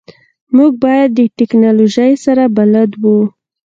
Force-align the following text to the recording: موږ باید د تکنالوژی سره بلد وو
موږ 0.55 0.71
باید 0.83 1.09
د 1.13 1.19
تکنالوژی 1.39 2.11
سره 2.25 2.43
بلد 2.57 2.91
وو 3.01 3.19